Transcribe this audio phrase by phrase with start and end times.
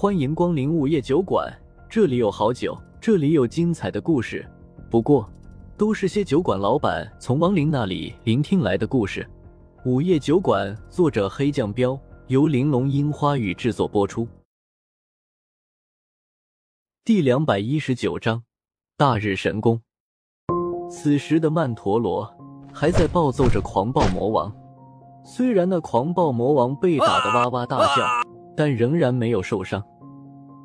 [0.00, 1.54] 欢迎光临午夜酒馆，
[1.86, 4.50] 这里有好酒，这里有精彩的故事。
[4.90, 5.30] 不过，
[5.76, 9.28] 都是些酒馆老板从亡灵那里聆听来的故事。
[9.84, 14.26] 午夜酒馆，作者黑酱标，由玲珑樱花雨制作播出。
[17.04, 18.42] 第两百一十九章，
[18.96, 19.82] 大日神功。
[20.90, 22.26] 此时的曼陀罗
[22.72, 24.50] 还在暴揍着狂暴魔王，
[25.26, 28.29] 虽然那狂暴魔王被打得哇哇大叫，
[28.60, 29.82] 但仍然没有受伤。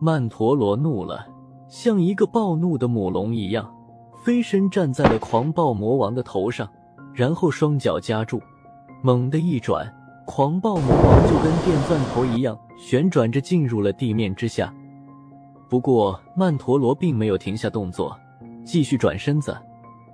[0.01, 1.25] 曼陀罗怒了，
[1.69, 3.73] 像一个暴怒的母龙一样，
[4.21, 6.69] 飞身站在了狂暴魔王的头上，
[7.13, 8.41] 然后双脚夹住，
[9.01, 9.89] 猛地一转，
[10.27, 14.73] 狂暴魔王就跟电钻头一样旋转着进入了地面之下。
[15.69, 18.13] 不过曼陀罗并没有停下动作，
[18.65, 19.55] 继续转身子。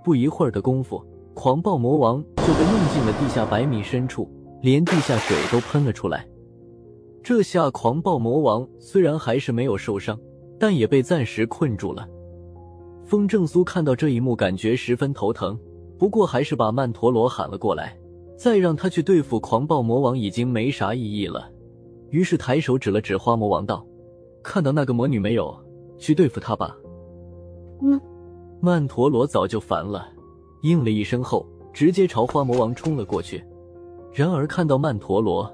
[0.03, 1.03] 不一会儿的功夫，
[1.33, 4.29] 狂暴魔王就被弄进了地下百米深处，
[4.61, 6.23] 连地下水都喷了出来。
[7.23, 10.19] 这下狂暴魔王虽然还是没有受伤，
[10.59, 12.07] 但也被暂时困住了。
[13.03, 15.57] 风正苏看到这一幕，感觉十分头疼，
[15.97, 17.95] 不过还是把曼陀罗喊了过来，
[18.37, 21.51] 再让他去对付狂暴魔王已经没啥意义了。
[22.09, 23.85] 于是抬手指了指花魔王，道
[24.41, 25.55] ：“看到那个魔女没有？
[25.97, 26.75] 去对付她吧。”
[27.83, 27.99] 嗯。
[28.59, 30.07] 曼陀罗早就烦了，
[30.61, 33.43] 应了一声后，直接朝花魔王冲了过去。
[34.11, 35.51] 然而看到曼陀罗，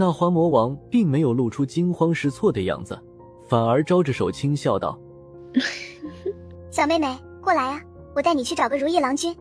[0.00, 2.96] 那花魔王并没有露出惊慌失措的样子，
[3.48, 4.96] 反而招着手轻笑道：
[6.70, 7.82] “小妹妹，过来啊，
[8.14, 9.34] 我带你去找个如意郎君。”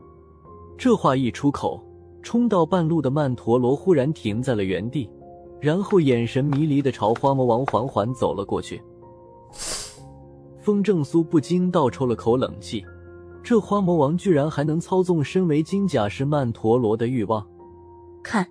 [0.75, 1.79] 这话一出口，
[2.23, 5.07] 冲到半路的曼陀罗忽然停在了原地，
[5.61, 8.81] 然后眼神迷离的朝花魔王缓缓走了过去。
[10.59, 12.83] 风正苏不禁倒抽了口冷气。
[13.43, 17.45] 这花魔王居然还能操纵身为金甲师曼陀罗的欲望，
[18.23, 18.43] 看，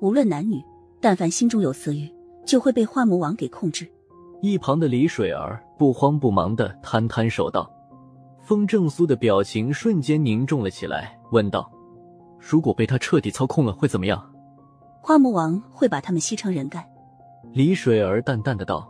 [0.00, 0.58] 无论男女，
[1.00, 2.08] 但凡心中有色欲，
[2.44, 3.90] 就会被花魔王给控制。
[4.42, 7.70] 一旁的李水儿不慌不忙的摊摊手道
[8.42, 11.70] ：“风正苏的表情瞬间凝重了起来，问道
[12.38, 14.30] ：‘如果被他彻底操控了，会怎么样？’
[15.00, 16.84] 花魔王会把他们吸成人干。”
[17.52, 18.88] 李水儿淡淡的道。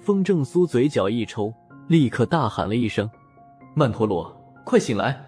[0.00, 1.52] 风正苏嘴角一抽，
[1.88, 3.10] 立刻大喊了一声
[3.74, 4.32] ：“曼陀罗！”
[4.64, 5.20] 快醒来！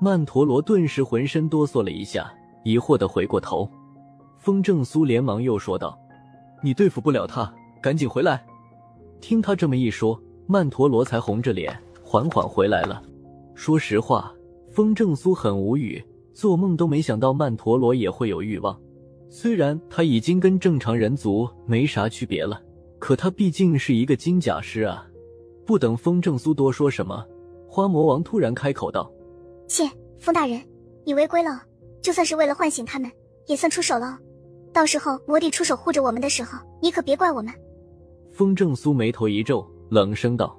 [0.00, 3.68] 曼陀罗顿时浑身哆嗦了一下，疑惑的回过头。
[4.38, 5.98] 风正苏连忙又说道
[6.62, 8.44] ：“你对付不了他，赶紧回来。”
[9.20, 13.02] 听他这么一说，曼陀罗才红着脸缓缓回来了。
[13.54, 14.32] 说实话，
[14.70, 18.80] 风正苏很无语，做梦都没想到曼陀罗也会有欲望。
[19.28, 22.62] 虽然他已经跟正常人族没啥区别了，
[22.98, 25.04] 可他毕竟是一个金甲师啊！
[25.66, 27.22] 不等风正苏多说什么。
[27.68, 29.12] 花魔王突然开口道
[29.68, 29.84] ：“切，
[30.18, 30.58] 风大人，
[31.04, 31.62] 你违规了。
[32.00, 33.10] 就算是为了唤醒他们，
[33.46, 34.18] 也算出手了。
[34.78, 37.52] 到时候魔帝出手护着我们的时候，你可别怪我们。”
[38.30, 40.56] 风正苏眉头一皱，冷声道：“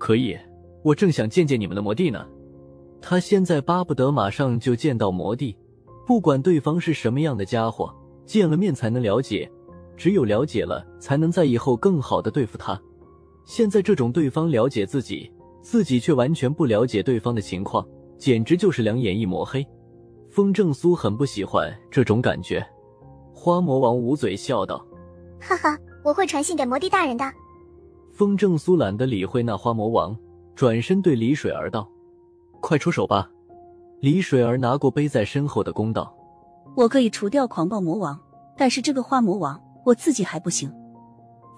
[0.00, 0.34] 可以，
[0.82, 2.26] 我正想见见你们的魔帝呢。
[3.02, 5.54] 他现在巴不得马上就见到魔帝，
[6.06, 7.94] 不管对方是什么样的家伙，
[8.24, 9.46] 见了面才能了解，
[9.94, 12.80] 只有了解了，才能在以后更好的对付他。
[13.44, 19.62] 现在这种对方了解自己。”自己却完全不了解对方的情况，简直就是两眼一抹黑。
[20.30, 22.66] 风正苏很不喜欢这种感觉。
[23.40, 24.84] 花魔王捂嘴笑道
[25.40, 25.74] ：“哈哈，
[26.04, 27.24] 我会传信给魔帝大人的。”
[28.12, 30.14] 风正苏懒得理会那花魔王，
[30.54, 31.90] 转身对李水儿道
[32.60, 33.30] ：“快出手吧！”
[34.00, 36.14] 李水儿拿过背在身后的弓道
[36.76, 38.20] ：“我可以除掉狂暴魔王，
[38.58, 40.70] 但是这个花魔王我自己还不行。”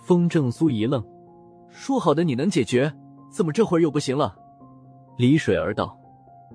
[0.06, 1.04] 风正苏一愣
[1.69, 2.94] ：“说好的你能解决？”
[3.28, 4.37] 怎么这会儿又不行了？
[5.16, 5.98] 李水儿道：“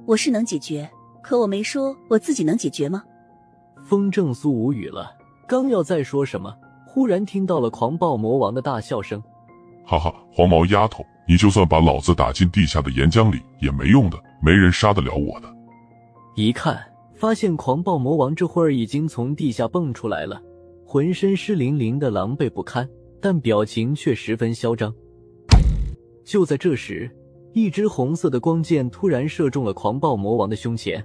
[0.07, 0.89] 我是能解决，
[1.21, 3.03] 可我没说我自己能解决吗？”
[3.83, 5.16] 风正苏无语了，
[5.47, 6.53] 刚要再说什么，
[6.85, 9.23] 忽然听到了狂暴魔王的大笑声
[9.87, 15.47] ：“哈哈，黄毛丫头，你就算把老子打进地下的岩浆里也没用的，没人杀得了我的。”
[16.35, 16.77] 一看，
[17.15, 20.41] 发现狂暴魔王这会儿已经从地下蹦出来了，
[20.85, 22.87] 浑身湿淋淋的，狼狈不堪，
[23.21, 24.93] 但表情却十分嚣张。
[26.25, 27.09] 就在这时，
[27.53, 31.01] 一支红色的光箭突然射中了狂暴魔王的胸前，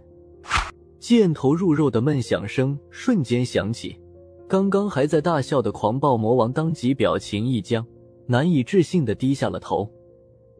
[0.98, 3.96] 箭头入肉的闷响声瞬间响起。
[4.52, 7.82] 刚刚还在大笑的狂暴魔王当即表情一僵，
[8.26, 9.90] 难以置信的低下了头。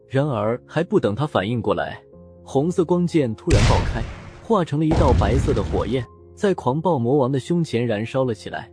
[0.07, 2.01] 然而还不等他反应过来，
[2.43, 4.01] 红色光剑突然爆开，
[4.41, 6.03] 化成了一道白色的火焰，
[6.33, 8.67] 在狂暴魔王的胸前燃烧了起来。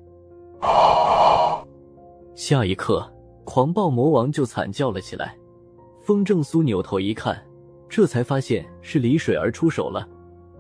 [2.35, 3.07] 下一刻，
[3.45, 5.37] 狂暴魔王就惨叫了起来。
[6.01, 7.39] 风正苏扭头一看，
[7.91, 10.09] 这才发现是李水儿出手了。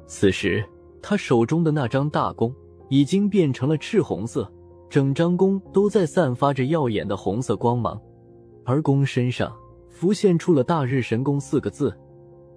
[0.06, 0.62] 此时，
[1.00, 2.54] 他手中的那张大弓
[2.90, 4.52] 已经变成了赤红色，
[4.90, 7.98] 整张弓都在散发着耀眼的红色光芒。
[8.64, 9.50] 而弓身上
[9.88, 11.96] 浮现出了“大日神弓”四个字。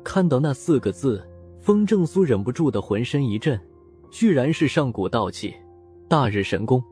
[0.03, 1.25] 看到那四个字，
[1.61, 3.57] 风正苏忍不住的浑身一震，
[4.11, 5.53] 居然是上古道器
[6.09, 6.83] “大日神弓”。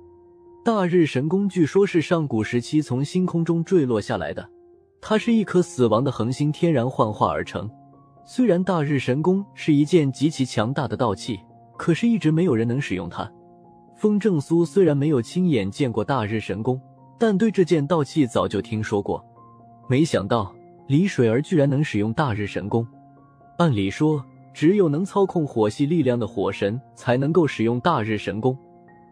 [0.64, 4.48] 大日神弓据说是上古时期从星空中坠落下来的，
[5.02, 7.68] 它是一颗死亡的恒星天然幻化而成。
[8.24, 11.40] 虽然大日神弓是一件极其强大的道器，
[11.82, 13.28] 可是一直没有人能使用它。
[13.96, 16.80] 风正苏虽然没有亲眼见过大日神功，
[17.18, 19.26] 但对这件道器早就听说过。
[19.90, 20.54] 没想到
[20.86, 22.88] 李水儿居然能使用大日神功。
[23.58, 24.24] 按理说，
[24.54, 28.56] 只有能操控火系力量的火神才能够使用大日神功，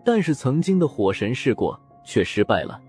[0.05, 2.79] 但是曾经的火神试过却失败了，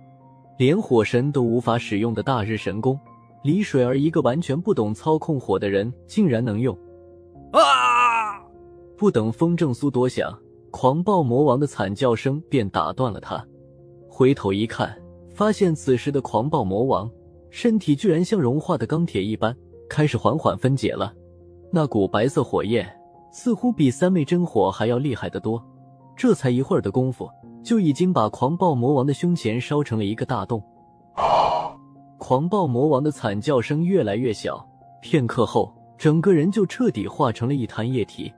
[0.58, 3.00] 连火神都无法使用的大日神功，
[3.42, 6.76] 李水儿一个完全不懂操控火的人竟然能用！
[9.00, 10.38] 不等风正苏多想，
[10.70, 13.42] 狂暴魔王的惨叫声便打断了他。
[14.10, 14.94] 回头一看，
[15.30, 17.10] 发现此时的狂暴魔王
[17.48, 19.56] 身体居然像融化的钢铁一般，
[19.88, 21.14] 开始缓缓分解了。
[21.72, 22.86] 那股白色火焰
[23.32, 25.64] 似乎比三昧真火还要厉害得多，
[26.14, 27.26] 这才一会儿的功夫，
[27.64, 30.62] 就已经把狂暴魔王的胸前烧成了一个大洞。
[32.18, 34.62] 狂暴魔王的惨叫声越来越小，
[35.00, 38.30] 片刻后，整个人就彻底化成了一滩液体。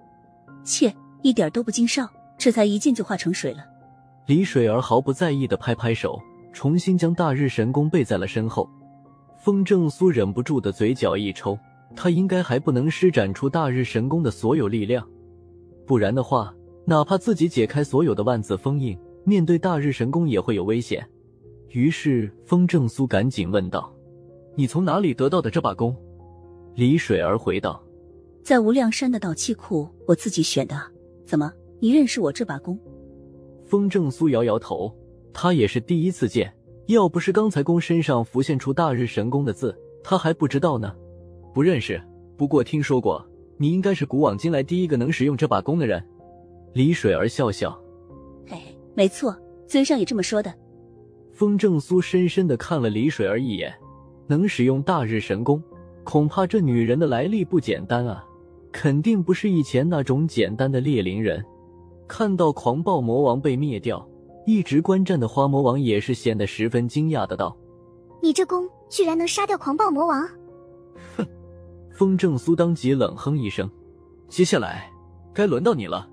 [0.64, 3.64] 切，一点都不惊少，这才一剑就化成水了。
[4.26, 6.20] 李水儿毫不在意的拍拍手，
[6.52, 8.68] 重新将大日神功背在了身后。
[9.38, 11.58] 风正苏忍不住的嘴角一抽。
[11.94, 15.06] 他应该还不能施展出大日神功的所有力量，
[15.86, 16.50] 不然的话，
[16.86, 21.06] 哪怕自己解开所有的万字封印，面对大日神功也会有危险。
[21.68, 23.92] 于是风正苏赶紧问道
[24.56, 25.94] ：“你从哪里得到的这把弓？”
[26.76, 27.84] 李水儿回道
[28.42, 30.80] ：“在无量山的道气库，我自己选的。
[31.24, 32.78] 怎么，你认识我这把弓？”
[33.64, 34.94] 风正苏摇摇头，
[35.32, 36.52] 他也是第一次见。
[36.86, 40.94] 要不是刚才弓身上浮现出大日神功的字，他还不知道呢。
[41.54, 42.02] 不认识，
[42.36, 43.24] 不过听说过，
[43.56, 46.04] 你应该是古往今来第一个能使用这把弓的人。
[46.74, 47.70] 李水儿笑笑，
[48.46, 49.34] 嘿嘿，没错，
[49.66, 50.52] 尊上也这么说的。
[51.30, 53.72] 风正苏深深的看了李水儿一眼，
[54.26, 55.62] 能使用大日神功，
[56.02, 58.24] 恐怕这女人的来历不简单啊，
[58.72, 61.44] 肯定不是以前那种简单的猎灵人。
[62.08, 64.06] 看到狂暴魔王被灭掉，
[64.46, 67.56] 一直观战的花魔王也是显得十分惊讶的道
[68.20, 70.26] ：“你这弓居然能杀掉狂暴魔王？”
[71.16, 71.26] 哼。
[71.94, 73.70] 风正苏当即冷哼一声
[74.28, 74.90] ：“接下来
[75.32, 76.08] 该轮到你了。”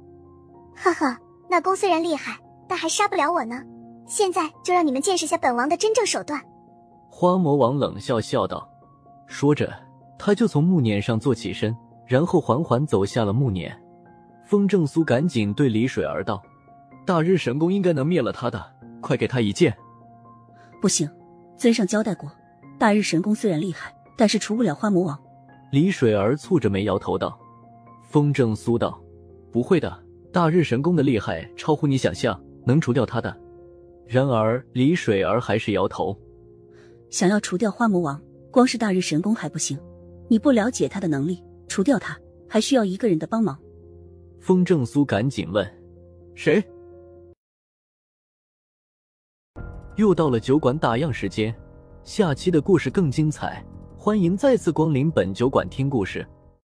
[0.76, 1.18] 呵呵，
[1.50, 3.62] 那弓虽然厉害，但还杀不了我呢。
[4.06, 6.42] 现在就让你们见识下本王的真正手段。
[7.10, 8.68] 花魔王冷笑笑道，
[9.28, 9.74] 说着，
[10.18, 11.76] 他就从木辇上坐起身，
[12.10, 13.72] 然后缓缓走下了木辇。
[14.44, 16.42] 风正苏赶紧对李水儿道
[17.06, 18.60] ：“大日神功应该能灭了他的，
[19.00, 19.78] 快给他一剑。”
[20.82, 21.08] 不行，
[21.56, 22.32] 尊上交代过，
[22.80, 25.18] 大日神功虽然厉害，但是除不了花魔王。
[25.72, 27.40] 李水儿蹙着眉摇头道
[28.10, 29.00] ：“风正苏道，
[29.52, 29.96] 不会的，
[30.34, 33.38] 大日神功的厉害超乎你想象，能除掉他的。”
[34.08, 36.18] 然而李水儿还是摇头
[37.12, 38.20] ：“想要除掉花魔王，
[38.50, 39.78] 光是大日神功还不行，
[40.28, 41.44] 你不了解他的能力，
[41.80, 43.58] 除掉他还需要一个人的帮忙。”
[44.42, 45.66] 风正苏赶紧问
[46.36, 46.62] ：“谁？”
[49.96, 51.56] 又到了酒馆打烊时间，
[52.04, 53.66] 下期的故事更精彩。
[53.98, 56.28] 欢迎再次光临本酒馆听故事。